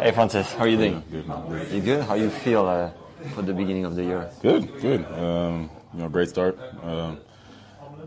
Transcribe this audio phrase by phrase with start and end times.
[0.00, 1.02] Hey Frances, how are you doing?
[1.10, 1.26] Good.
[1.26, 2.04] man You good?
[2.04, 2.92] How you feel uh,
[3.34, 4.30] for the beginning of the year?
[4.40, 5.04] Good, good.
[5.06, 6.56] Um, you know, great start.
[6.84, 7.18] Um,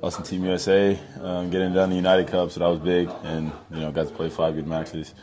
[0.00, 3.50] us and Team USA um, getting done the United Cup, so that was big, and
[3.72, 5.14] you know, got to play five good matches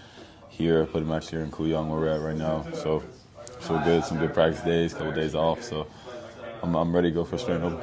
[0.49, 0.85] here.
[0.85, 3.01] Put a match here in Kooyong where we're at right now, so
[3.61, 4.03] feel good.
[4.03, 5.87] Some good practice days, couple days off, so
[6.61, 7.79] I'm, I'm ready to go for a straight open.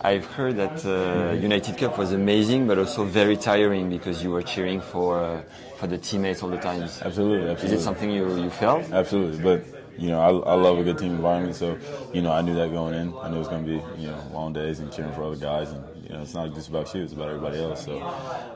[0.00, 4.42] I've heard that uh, United Cup was amazing, but also very tiring because you were
[4.42, 5.42] cheering for uh,
[5.76, 6.82] for the teammates all the time.
[6.82, 7.66] Absolutely, absolutely.
[7.66, 8.90] Is it something you, you felt?
[8.92, 9.64] Absolutely, but
[9.98, 11.76] you know, I, I love a good team environment, so
[12.12, 13.12] you know, I knew that going in.
[13.18, 15.36] I knew it was going to be you know long days and cheering for other
[15.36, 17.84] guys, and you know, it's not just about you; it's about everybody else.
[17.84, 18.00] So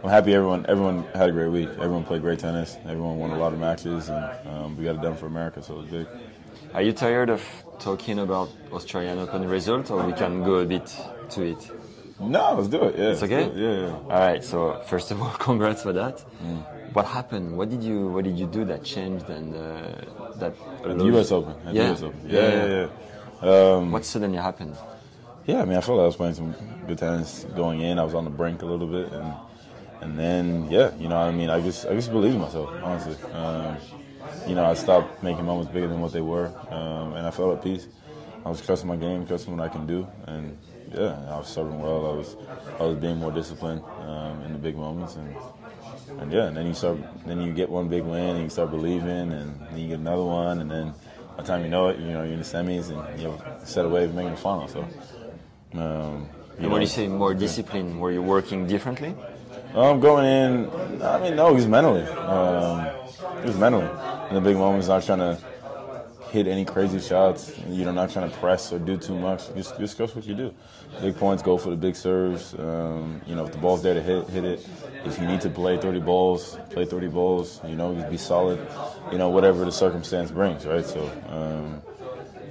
[0.03, 1.69] I'm happy everyone everyone had a great week.
[1.69, 2.77] Everyone played great tennis.
[2.85, 5.75] Everyone won a lot of matches, and um, we got it done for America, so
[5.75, 6.07] it was big.
[6.75, 7.43] Are you tired of
[7.79, 10.87] talking about Australian Open result, or we can go a bit
[11.31, 11.71] to it?
[12.21, 12.97] No, let's do it.
[12.99, 13.45] Yeah, It's okay.
[13.45, 13.57] it.
[13.57, 13.93] Yeah, yeah.
[13.93, 14.43] All right.
[14.45, 16.21] So first of all, congrats for that.
[16.93, 17.57] What happened?
[17.59, 19.61] What did you What did you do that changed and uh,
[20.37, 21.33] that At the U.S.
[21.33, 21.55] Open.
[21.67, 21.83] At Yeah.
[21.83, 22.03] the U.S.
[22.03, 22.21] Open.
[22.27, 22.67] Yeah, Yeah, yeah.
[22.67, 22.89] yeah,
[23.43, 23.75] yeah.
[23.77, 24.77] Um, What suddenly happened?
[25.47, 26.55] Yeah, I mean, I felt like I was playing some
[26.87, 27.99] good tennis going in.
[27.99, 29.35] I was on the brink a little bit, and
[30.01, 33.17] and then yeah, you know, I mean, I just I just believed in myself, honestly.
[33.33, 33.77] Um,
[34.47, 37.57] you know, I stopped making moments bigger than what they were, um, and I felt
[37.57, 37.89] at peace.
[38.45, 40.57] I was trusting my game, trusting what I can do, and
[40.95, 42.07] yeah, I was serving well.
[42.07, 42.37] I was
[42.79, 45.35] I was being more disciplined um, in the big moments, and
[46.21, 48.71] and yeah, and then you start, then you get one big win, and you start
[48.71, 50.95] believing, and then you get another one, and then
[51.37, 53.85] by the time you know it, you know you're in the semis, and you're set
[53.85, 54.69] away from making the final.
[54.69, 54.87] So.
[55.75, 59.15] Um, you And know, when you say more discipline, were you working differently?
[59.71, 62.03] I'm um, going in, I mean, no, he's mentally.
[62.03, 62.87] Um,
[63.45, 63.89] he's mentally.
[64.29, 65.39] In the big moments, not trying to
[66.33, 67.53] hit any crazy shots.
[67.69, 69.55] You know, not trying to press or do too much.
[69.55, 70.55] Just, just what you do.
[71.01, 72.55] Big points, go for the big serves.
[72.55, 74.69] Um, you know, if the ball's there to hit, hit it.
[75.05, 77.61] If you need to play 30 balls, play 30 balls.
[77.67, 78.59] You know, just be solid.
[79.11, 80.85] You know, whatever the circumstance brings, right?
[80.85, 81.83] So, um,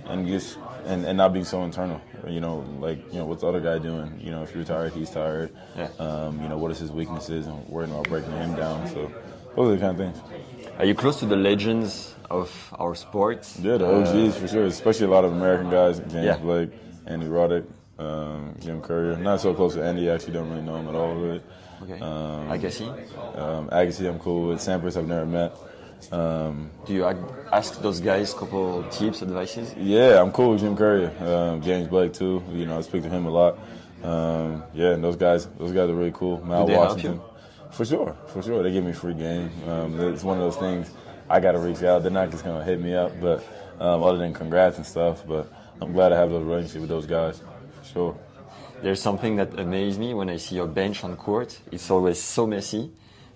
[0.05, 2.01] and just and, and not being so internal.
[2.27, 4.19] You know, like you know, what's the other guy doing?
[4.21, 5.51] You know, if you're tired, he's tired.
[5.75, 5.89] Yeah.
[5.99, 8.87] Um, you know, what is his weaknesses, and worrying about breaking him down.
[8.87, 9.11] So
[9.55, 10.71] those are the kind of things.
[10.77, 13.47] Are you close to the legends of our sport?
[13.59, 16.37] Yeah, the OGs for sure, especially a lot of American guys, James Yeah.
[16.37, 16.71] Blake,
[17.05, 17.65] Andy Roddick,
[17.99, 19.17] um, Jim Courier.
[19.17, 20.09] Not so close to Andy.
[20.09, 21.13] I actually, don't really know him at all.
[21.15, 21.41] Really.
[21.83, 21.99] Okay.
[21.99, 22.87] Um, Agassi?
[23.37, 24.59] Um, Agassi, I'm cool with.
[24.59, 25.55] Sampras, I've never met.
[26.11, 27.05] Um, Do you
[27.51, 29.73] ask those guys a couple tips, advices?
[29.77, 32.43] Yeah, I'm cool with Jim Courier, um, James Blake too.
[32.51, 33.59] You know, I speak to him a lot.
[34.03, 36.43] Um, yeah, and those guys, those guys are really cool.
[36.43, 37.23] Mal they help Washington, you?
[37.71, 38.63] for sure, for sure.
[38.63, 39.51] They give me free game.
[39.67, 40.89] Um, it's one of those things.
[41.29, 42.01] I got to reach out.
[42.01, 43.43] They're not just gonna hit me up, but
[43.79, 45.25] um, other than congrats and stuff.
[45.27, 45.51] But
[45.81, 47.41] I'm glad I have those relationships with those guys,
[47.79, 48.19] for sure.
[48.81, 51.59] There's something that amazes me when I see your bench on court.
[51.71, 52.91] It's always so messy.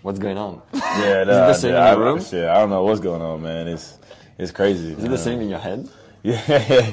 [0.05, 0.61] What's going on?
[0.75, 2.23] Yeah, Is it the same in I, your room?
[2.23, 3.67] Shit, I don't know what's going on, man.
[3.67, 3.97] It's
[4.37, 4.91] it's crazy.
[4.91, 5.89] Is it the same in your head?
[6.23, 6.91] Yeah,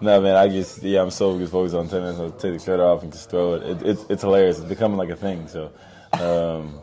[0.00, 0.36] no, man.
[0.36, 2.20] I just yeah, I'm so just focused on tennis.
[2.20, 3.62] I take the shirt off and just throw it.
[3.64, 4.58] it it's it's hilarious.
[4.60, 5.48] It's becoming like a thing.
[5.48, 5.72] So,
[6.12, 6.80] um,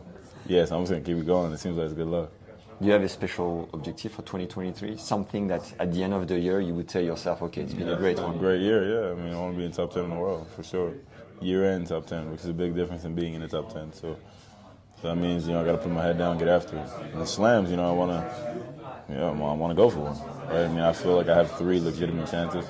[0.47, 1.53] yeah, so I'm just gonna keep it going.
[1.53, 2.29] It seems like it's good luck.
[2.81, 4.97] Do you have a special objective for 2023?
[4.97, 7.87] Something that at the end of the year you would tell yourself, okay, it's been
[7.87, 8.37] a great one.
[8.37, 9.11] Great year, yeah.
[9.11, 10.93] I mean, I want to be in top ten in the world for sure.
[11.41, 13.93] Year end top ten, which is a big difference in being in the top ten.
[13.93, 14.17] So,
[15.01, 16.77] so that means you know I got to put my head down, and get after
[16.77, 16.89] it.
[17.13, 18.63] And the slams, you know, I want to,
[19.09, 20.47] yeah, I want to go for one.
[20.47, 20.65] Right?
[20.65, 22.65] I mean, I feel like I have three legitimate chances.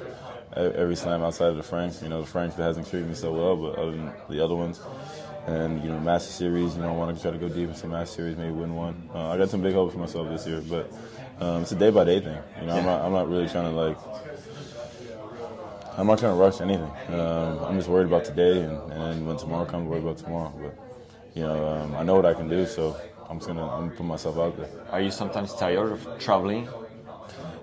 [0.55, 3.31] Every slam outside of the Franks, you know, the Franks that hasn't treated me so
[3.31, 4.81] well, but other than the other ones,
[5.47, 7.75] and you know, Master Series, you know, I want to try to go deep in
[7.75, 9.09] some Master Series, maybe win one.
[9.13, 10.91] Uh, I got some big hopes for myself this year, but
[11.39, 12.37] um, it's a day by day thing.
[12.59, 13.97] You know, I'm not, I'm not really trying to like
[15.99, 16.91] I'm not trying to rush anything.
[17.09, 20.53] Um, I'm just worried about today, and, and when tomorrow comes, worry about tomorrow.
[20.57, 20.88] But
[21.35, 22.95] you know, um, I know what I can do, so
[23.29, 24.69] I'm just gonna I'm gonna put myself out there.
[24.91, 26.67] Are you sometimes tired of traveling?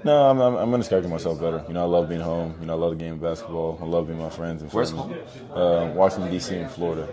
[0.05, 1.65] No, I'm, I'm, I'm gonna schedule myself better.
[1.67, 2.55] You know, I love being home.
[2.61, 3.79] You know, I love the game of basketball.
[3.83, 5.21] I love being my friends and Where's family.
[5.55, 6.55] Uh, Washington D.C.
[6.55, 7.09] and Florida.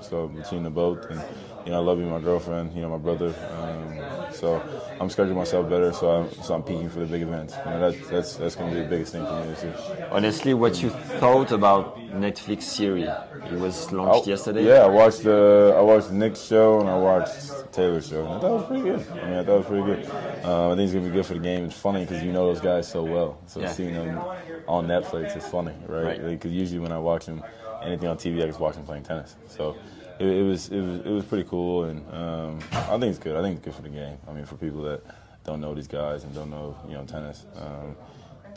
[0.00, 1.20] So between the both and
[1.64, 2.74] You know, I love you, my girlfriend.
[2.74, 3.34] You know, my brother.
[3.50, 4.62] Um, so
[5.00, 7.54] I'm scheduling myself better, so I'm so I'm peaking for the big events.
[7.64, 9.74] You know, that's that's that's going to be the biggest thing for me this year.
[10.10, 13.08] Honestly, what you thought about Netflix series?
[13.50, 14.64] It was launched I- yesterday.
[14.66, 18.24] Yeah, I watched the I watched Nick's show and I watched Taylor's show.
[18.24, 19.06] And I thought it was pretty good.
[19.22, 20.10] I mean, I thought it was pretty good.
[20.44, 21.64] Uh, I think it's gonna be good for the game.
[21.66, 23.38] It's funny because you know those guys so well.
[23.46, 23.68] So Yeah.
[23.72, 24.20] seeing them
[24.68, 26.04] on Netflix is funny, right?
[26.04, 26.24] Right.
[26.24, 27.42] Because usually when I watch them,
[27.82, 29.34] anything on TV, I just watch them playing tennis.
[29.48, 29.76] So
[30.22, 33.36] it, it was it was it was pretty cool, and um, I think it's good.
[33.36, 34.16] I think it's good for the game.
[34.28, 35.00] I mean, for people that
[35.44, 37.46] don't know these guys and don't know you know tennis.
[37.56, 37.96] Um,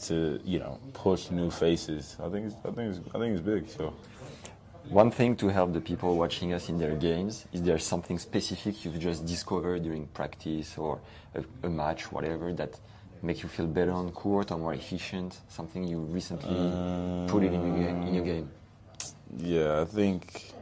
[0.08, 3.46] to you know push new faces, I think it's, I think it's, I think it's
[3.54, 3.64] big.
[3.70, 3.94] So
[4.90, 8.86] One thing to help the people watching us in their games is there something specific
[8.86, 11.00] you've just discovered during practice or
[11.34, 12.80] a, a match, whatever, that
[13.24, 15.40] make you feel better on court or more efficient?
[15.48, 16.60] Something you recently
[17.28, 18.50] put it in your, in your game?
[19.38, 20.54] Yeah, I think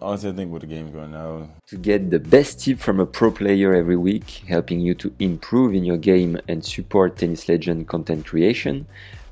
[0.00, 3.06] honestly, I think with the game's going now, To get the best tip from a
[3.06, 7.88] pro player every week, helping you to improve in your game and support Tennis Legend
[7.88, 8.86] content creation,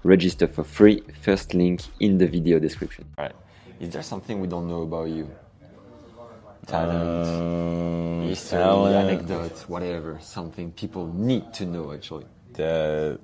[0.05, 1.03] register for free.
[1.23, 3.05] First link in the video description.
[3.19, 3.33] Right.
[3.81, 5.31] Is there something we don't know about you?
[6.67, 10.19] Talent, um, history, talent, anecdote, whatever.
[10.21, 12.27] Something people need to know actually.
[12.55, 13.19] that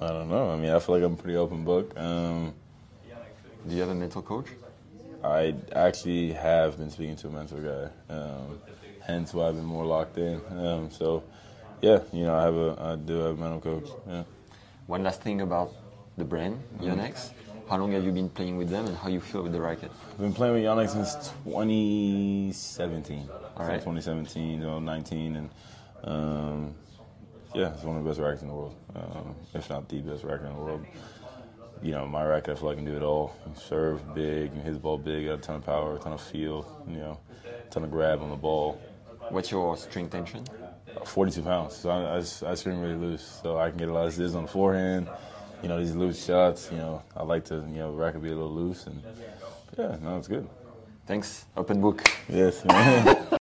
[0.00, 0.50] I don't know.
[0.50, 1.96] I mean, I feel like I'm a pretty open book.
[1.96, 2.54] Um,
[3.68, 4.46] Do you have a mental coach?
[5.22, 7.60] I actually have been speaking to a mentor
[8.08, 8.58] guy, um,
[9.02, 10.40] hence why I've been more locked in.
[10.50, 11.22] Um, so,
[11.82, 13.90] yeah, you know, I have a, I do have a mental coach.
[14.08, 14.22] Yeah.
[14.86, 15.72] One last thing about
[16.16, 17.32] the brand, Yonex.
[17.68, 19.92] How long have you been playing with them and how you feel with the racket?
[20.12, 23.28] I've been playing with Yonex since 2017.
[23.56, 23.82] All right.
[23.82, 25.50] Since 2017, you know, 19, and
[26.02, 26.74] um,
[27.54, 30.24] yeah, it's one of the best rackets in the world, um, if not the best
[30.24, 30.84] racket in the world.
[31.82, 33.34] You know, my racket, I feel like I can do it all.
[33.54, 36.96] Serve big, his ball big, got a ton of power, a ton of feel, you
[36.96, 38.80] know, a ton of grab on the ball.
[39.30, 40.44] What's your string tension?
[40.94, 43.92] Uh, 42 pounds, so I, I, I swing really loose, so I can get a
[43.92, 45.08] lot of ziz on the forehand.
[45.62, 46.68] You know, these loose shots.
[46.70, 49.02] You know, I like to, you know, racket be a little loose, and
[49.78, 50.48] yeah, no, it's good.
[51.06, 51.46] Thanks.
[51.56, 52.02] Open book.
[52.28, 53.26] Yes, man.